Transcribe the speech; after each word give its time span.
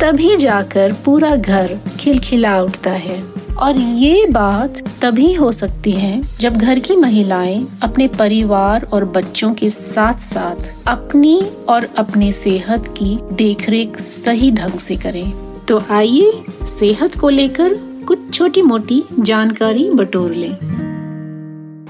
तभी 0.00 0.36
जाकर 0.36 0.92
पूरा 1.04 1.34
घर 1.36 1.74
खिलखिला 2.00 2.60
उठता 2.62 2.90
है। 2.90 3.22
और 3.58 3.76
ये 3.76 4.26
बात 4.26 4.80
तभी 5.02 5.32
हो 5.32 5.50
सकती 5.52 5.92
है 5.92 6.20
जब 6.40 6.56
घर 6.56 6.78
की 6.78 6.96
महिलाएँ 6.96 7.66
अपने 7.82 8.08
परिवार 8.08 8.86
और 8.92 9.04
बच्चों 9.04 9.52
के 9.54 9.70
साथ 9.70 10.18
साथ 10.18 10.88
अपनी 10.88 11.40
और 11.68 11.88
अपने 11.98 12.30
सेहत 12.32 12.88
की 12.88 13.18
देखरेख 13.32 14.00
सही 14.00 14.50
ढंग 14.50 14.78
से 14.78 14.96
करें। 14.96 15.32
तो 15.68 15.82
आइए 15.90 16.32
सेहत 16.78 17.18
को 17.18 17.28
लेकर 17.28 17.74
कुछ 18.08 18.32
छोटी 18.34 18.62
मोटी 18.62 19.02
जानकारी 19.20 19.90
बटोर 19.90 20.30
लें। 20.30 20.85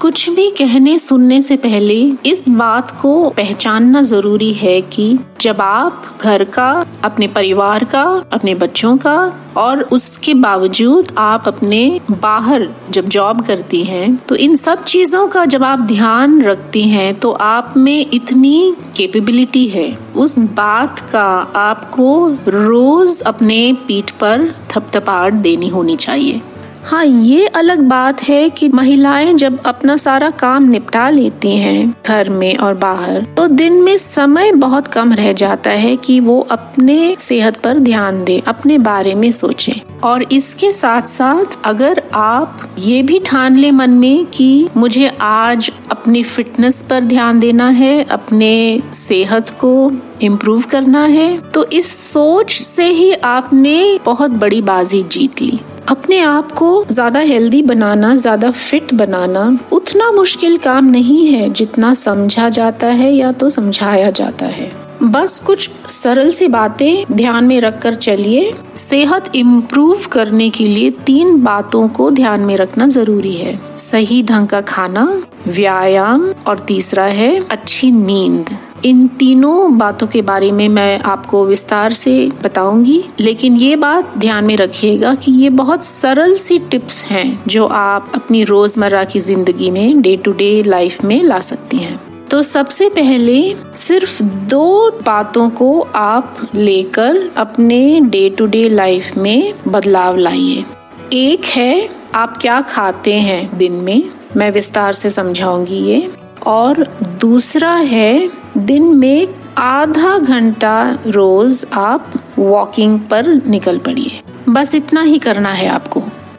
कुछ 0.00 0.28
भी 0.30 0.50
कहने 0.50 0.98
सुनने 0.98 1.40
से 1.42 1.56
पहले 1.56 1.94
इस 2.26 2.48
बात 2.48 2.90
को 3.00 3.30
पहचानना 3.30 4.02
ज़रूरी 4.02 4.52
है 4.54 4.80
कि 4.82 5.18
जब 5.40 5.60
आप 5.60 6.18
घर 6.20 6.44
का, 6.44 6.68
अपने 7.04 7.26
परिवार 7.28 7.84
का, 7.84 8.02
अपने 8.32 8.54
बच्चों 8.54 8.96
का 8.96 9.16
और 9.56 9.82
उसके 9.82 10.34
बावजूद 10.34 11.12
आप 11.18 11.48
अपने 11.48 12.00
बाहर 12.10 12.68
जब 12.90 13.08
जॉब 13.08 13.44
करती 13.46 13.82
हैं 13.84 14.16
तो 14.28 14.36
इन 14.36 14.54
सब 14.56 14.84
चीज़ों 14.84 15.26
का 15.28 15.44
जब 15.44 15.64
आप 15.64 15.80
ध्यान 15.86 16.42
रखती 16.42 16.82
हैं 16.82 17.14
तो 17.14 17.30
आप 17.30 17.74
में 17.76 18.06
इतनी 18.14 18.74
कैपेबिलिटी 18.96 19.66
है। 19.68 19.88
उस 20.16 20.38
बात 20.38 21.00
का 21.12 21.26
आपको 21.56 22.28
रोज 22.48 23.20
अपने 23.22 23.72
पीठ 23.88 24.10
पर 24.20 24.52
थपथपाहट 24.70 25.32
देनी 25.32 25.68
होनी 25.68 25.96
चाहिए। 25.96 26.40
हाँ 26.88 27.04
ये 27.04 27.46
अलग 27.46 27.80
बात 27.80 28.22
है 28.22 28.48
कि 28.50 28.68
महिलाएँ 28.68 29.32
जब 29.34 29.58
अपना 29.66 29.96
सारा 29.96 30.30
काम 30.30 30.68
निपटा 30.70 31.08
लेती 31.10 31.56
हैं 31.56 31.94
घर 32.06 32.28
में 32.28 32.56
और 32.56 32.74
बाहर 32.74 33.24
तो 33.36 33.46
दिन 33.46 33.74
में 33.82 33.98
समय 33.98 34.52
बहुत 34.52 34.86
कम 34.86 35.12
रह 35.12 35.32
जाता 35.32 35.70
है 35.70 35.94
कि 35.96 36.18
वो 36.20 36.38
अपने 36.50 37.16
सेहत 37.18 37.56
पर 37.56 37.78
ध्यान 37.78 38.24
दे, 38.24 38.42
अपने 38.46 38.78
बारे 38.78 39.14
में 39.14 39.30
सोचें। 39.32 40.00
और 40.04 40.22
इसके 40.22 40.72
साथ 40.72 41.02
साथ 41.02 41.58
अगर 41.64 42.02
आप 42.14 42.74
ये 42.78 43.02
भी 43.02 43.20
ठान 43.20 43.56
ले 43.56 43.70
मन 43.70 43.90
में 43.90 44.26
कि 44.26 44.68
मुझे 44.76 45.12
आज 45.20 45.70
अपनी 45.90 46.22
फिटनेस 46.24 46.82
पर 46.90 47.04
ध्यान 47.04 47.40
देना 47.40 47.68
है, 47.68 48.04
अपने 48.04 48.82
सेहत 48.94 49.50
को 49.50 49.92
इम्प्रूव 50.22 50.62
करना 50.62 51.04
है 51.06 51.36
तो 51.54 51.64
इस 51.64 51.96
सोच 52.12 52.52
से 52.52 52.90
ही 52.92 53.12
आपने 53.12 53.98
बहुत 54.04 54.30
बड़ी 54.30 54.62
बाजी 54.62 55.02
जीत। 55.02 55.42
ली 55.42 55.60
अपने 55.88 56.18
आप 56.20 56.50
को 56.52 56.84
ज़्यादा 56.90 57.20
हेल्दी 57.20 57.62
बनाना, 57.62 58.14
ज़्यादा 58.16 58.50
फिट 58.50 58.92
बनाना 58.94 59.58
उतना 59.72 60.10
मुश्किल 60.12 60.56
काम 60.58 60.84
नहीं 60.84 61.26
है 61.26 61.48
जितना 61.50 61.92
समझा 61.94 62.48
जाता 62.48 62.86
है 62.86 63.12
या 63.12 63.30
तो 63.32 63.48
समझाया 63.50 64.10
जाता 64.10 64.46
है। 64.46 64.70
बस 65.02 65.38
कुछ 65.40 65.70
सरल 65.88 66.30
सी 66.30 66.48
बातें 66.48 67.04
ध्यान 67.12 67.44
में 67.44 67.60
रखकर 67.60 67.94
चलिए। 67.96 68.52
सेहत 68.88 69.30
इम्प्रूव 69.36 70.04
करने 70.12 70.48
के 70.50 70.66
लिए 70.66 70.90
तीन 71.06 71.36
बातों 71.42 71.88
को 71.88 72.10
ध्यान 72.10 72.40
में 72.40 72.56
रखना 72.56 72.86
ज़रूरी 72.88 73.34
है। 73.34 73.58
सही 73.78 74.22
ढंग 74.22 74.48
का 74.48 74.60
खाना, 74.60 75.04
व्यायाम 75.48 76.24
और 76.46 76.58
तीसरा 76.58 77.04
है 77.04 77.28
अच्छी 77.50 77.90
नींद। 77.92 78.56
इन 78.84 79.06
तीनों 79.18 79.76
बातों 79.78 80.06
के 80.06 80.22
बारे 80.22 80.50
में 80.52 80.68
मैं 80.68 80.98
आपको 81.00 81.44
विस्तार 81.46 81.92
से 81.92 82.16
बताऊँगी, 82.44 83.02
लेकिन 83.20 83.56
ये 83.56 83.76
बात 83.76 84.16
ध्यान 84.18 84.44
में 84.44 84.56
रखिएगा 84.56 85.14
कि 85.14 85.32
ये 85.32 85.50
बहुत 85.52 85.84
सरल 85.84 86.34
सी 86.36 86.58
टिप्स 86.60 87.04
हैं 87.04 87.40
जो 87.48 87.66
आप 87.66 88.12
अपनी 88.14 88.44
रोज़मर्रा 88.46 89.04
की 89.04 89.20
ज़िंदगी 89.20 89.70
में 89.70 90.00
डे 90.02 90.16
टू 90.16 90.32
डे 90.32 90.62
लाइफ 90.62 91.04
में 91.04 91.22
ला 91.22 91.40
सकती 91.42 91.76
हैं। 91.76 92.07
तो 92.30 92.42
सबसे 92.42 92.88
पहले 92.88 93.56
सिर्फ़ 93.74 94.22
दो 94.22 94.90
बातों 94.90 95.50
को 95.50 95.80
आप 95.94 96.50
लेकर 96.54 97.30
अपने 97.36 98.00
डे 98.00 98.30
टू 98.30 98.46
डे 98.46 98.68
लाइफ 98.68 99.16
में 99.16 99.54
बदलाव 99.68 100.16
लाइए। 100.16 100.64
एक 101.12 101.44
है, 101.44 101.88
आप 102.14 102.38
क्या 102.40 102.60
खाते 102.60 103.14
हैं 103.14 103.58
दिन 103.58 103.72
में? 103.72 104.04
मैं 104.36 104.50
विस्तार 104.50 104.92
से 104.92 105.10
समझाऊँगी 105.10 105.78
ये। 105.78 106.12
और 106.46 106.98
दूसरा 107.20 107.74
है, 107.74 108.30
दिन 108.56 108.82
में 108.82 109.28
आधा 109.58 110.18
घंटा 110.18 110.98
रोज 111.06 111.66
आप 111.72 112.12
वॉकिंग 112.38 113.00
पर 113.00 113.42
निकल 113.46 113.78
पड़िए। 113.78 114.20
बस 114.48 114.74
इतना 114.74 115.02
ही 115.02 115.18
करना 115.18 115.50
है 115.50 115.68
आपको। 115.68 115.97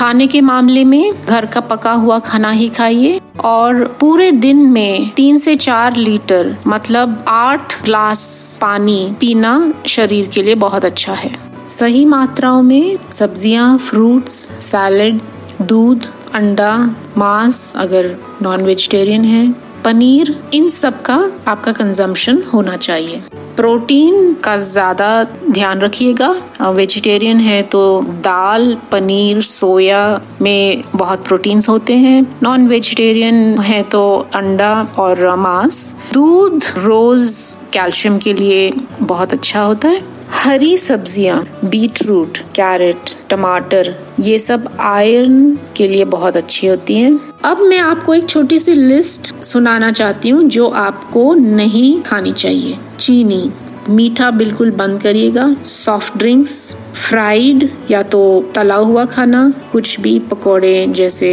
खाने 0.00 0.26
के 0.26 0.40
मामले 0.40 0.84
में 0.84 1.24
घर 1.26 1.46
का 1.46 1.60
पका 1.60 1.90
हुआ 1.92 2.18
खाना 2.18 2.50
ही 2.50 2.68
खाइए। 2.68 3.20
और 3.44 3.82
पूरे 4.00 4.30
दिन 4.32 4.56
में 4.66 5.10
तीन 5.10 5.38
से 5.38 5.54
चार 5.56 5.96
लीटर 5.96 6.54
मतलब 6.66 7.24
आठ 7.28 7.74
ग्लास 7.84 8.22
पानी 8.60 9.16
पीना 9.20 9.52
शरीर 9.86 10.26
के 10.26 10.42
लिए 10.42 10.54
बहुत 10.54 10.84
अच्छा 10.84 11.12
है। 11.14 11.32
सही 11.68 12.04
मात्राओं 12.04 12.62
में 12.62 12.96
सब्ज़ियाँ 13.10 13.76
फ्रूट्स 13.78 14.38
सैलड 14.60 15.20
दूध, 15.62 16.06
अंडा, 16.34 16.76
मांस, 17.18 17.72
अगर 17.76 18.14
नॉन 18.42 18.62
वेजिटेरियन 18.62 19.24
है, 19.24 19.48
पनीर, 19.84 20.34
इन 20.54 20.68
सब 20.70 21.02
का 21.02 21.20
आपका 21.48 21.72
कंजम्पशन 21.72 22.42
होना 22.54 22.76
चाहिए। 22.78 23.22
प्रोटीन 23.60 24.32
का 24.34 24.56
ज़्यादा 24.56 25.08
ध्यान 25.50 25.80
रखिएगा। 25.80 26.28
वेजिटेरियन 26.70 27.40
है 27.40 27.62
तो 27.62 27.80
दाल, 28.24 28.74
पनीर, 28.92 29.40
सोया 29.42 30.20
में 30.42 30.82
बहुत 30.94 31.26
प्रोटीन्स 31.26 31.68
होते 31.68 31.96
हैं। 31.96 32.22
नॉन 32.42 32.66
वेजिटेरियन 32.68 33.58
है 33.60 33.82
तो 33.84 34.02
अंडा 34.34 34.72
और 34.98 35.24
मांस। 35.38 35.82
दूध 36.12 36.64
रोज 36.78 37.28
कैल्शियम 37.72 38.18
के 38.18 38.32
लिए 38.32 38.72
बहुत 39.02 39.32
अच्छा 39.32 39.62
होता 39.62 39.88
है। 39.88 40.02
हरी 40.34 40.76
सब्ज़ियाँ 40.78 41.42
बीट 41.64 42.02
रूट 42.06 42.38
कैरेट, 42.56 43.14
टमाटर, 43.30 43.94
ये 44.20 44.38
सब 44.38 44.68
आयरन 44.80 45.58
के 45.76 45.88
लिए 45.88 46.04
बहुत 46.06 46.36
अच्छी 46.36 46.66
होती 46.66 46.94
हैं। 46.94 47.18
अब 47.44 47.60
मैं 47.60 47.78
आपको 47.78 48.14
एक 48.14 48.28
छोटी 48.28 48.58
सी 48.58 48.72
लिस्ट 48.74 49.34
सुनाना 49.44 49.90
चाहती 49.90 50.28
हूँ 50.28 50.42
जो 50.44 50.66
आपको 50.68 51.22
नहीं 51.34 52.00
खानी 52.02 52.32
चाहिए। 52.32 52.78
चीनी। 52.98 53.50
मीठा 53.88 54.30
बिल्कुल 54.30 54.70
बंद 54.70 55.00
करिएगा। 55.02 55.46
सॉफ्ट 55.64 56.18
ड्रिंक्स 56.18 56.72
फ्राइड 57.08 57.68
या 57.90 58.02
तो 58.02 58.20
तला 58.54 58.74
हुआ 58.74 59.04
खाना, 59.04 59.52
कुछ 59.72 60.00
भी 60.00 60.18
पकोड़े 60.18 60.86
जैसे 60.86 61.32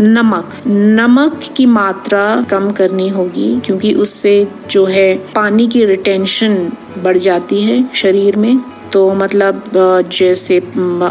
नमक। 0.00 0.54
नमक 0.66 1.40
की 1.56 1.66
मात्रा 1.66 2.24
कम 2.50 2.70
करनी 2.70 3.08
होगी 3.08 3.60
क्योंकि 3.60 3.94
उससे 3.94 4.46
जो 4.70 4.84
है 4.84 5.14
पानी 5.34 5.68
की 5.68 5.84
रिटेंशन 5.84 6.56
बढ़ 6.98 7.18
जाती 7.18 7.62
है 7.62 7.84
शरीर 7.94 8.36
में। 8.36 8.60
तो 8.92 9.12
मतलब 9.14 9.62
जैसे 10.12 10.58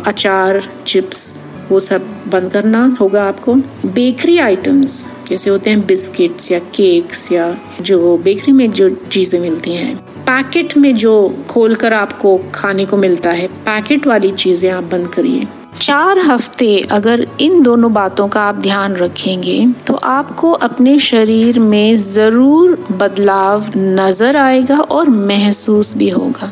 अचार, 0.06 0.63
चिप्स 0.88 1.40
वो 1.72 1.80
सब 1.80 2.07
बंद 2.31 2.52
करना 2.52 2.85
होगा 3.00 3.24
आपको। 3.24 3.56
बेकरी 3.88 4.38
आइटम्स 4.40 5.06
जैसे 5.30 5.50
होते 5.50 5.69
हैं 5.69 5.85
बिस्किट्स 5.85 6.52
या 6.52 6.59
केक्स 6.75 7.31
या 7.31 7.56
जो 7.81 8.18
बेकरी 8.18 8.53
में 8.53 8.72
जो 8.72 8.90
चीज़ें 8.90 9.40
मिलती 9.40 9.74
हैं। 9.74 9.96
पैकेट 10.25 10.75
में 10.78 10.96
जो 10.96 11.13
खोलकर 11.50 11.94
आपको 11.94 12.38
खाने 12.56 12.85
को 12.85 12.97
मिलता 12.97 13.31
है 13.31 13.47
पैकेट 13.66 14.08
वाली 14.08 14.31
चीज़ें 14.34 14.69
आप 14.72 14.84
बंद 14.84 15.08
करिए। 15.08 15.47
चार 15.81 16.19
हफ़्ते 16.19 16.79
अगर 16.91 17.25
इन 17.41 17.62
दोनों 17.63 17.91
बातों 17.94 18.28
का 18.28 18.41
आप 18.41 18.56
ध्यान 18.56 18.96
रखेंगे 18.96 19.66
तो 19.88 19.94
आपको 19.96 20.52
अपने 20.52 20.97
शरीर 21.02 21.59
में 21.59 21.96
ज़रूर 21.97 22.76
बदलाव 22.93 23.72
नज़र 23.78 24.38
आएगा 24.38 24.79
और 24.79 25.09
महसूस 25.09 25.96
भी 25.97 26.09
होगा। 26.09 26.52